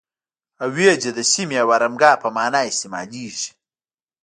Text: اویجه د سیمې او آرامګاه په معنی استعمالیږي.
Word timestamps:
اویجه 0.65 1.11
د 1.17 1.19
سیمې 1.31 1.57
او 1.63 1.69
آرامګاه 1.77 2.21
په 2.23 2.27
معنی 2.35 2.63
استعمالیږي. 2.71 3.49